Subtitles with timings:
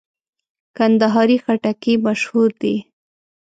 [0.77, 2.75] کندهاري خټکی مشهور دی.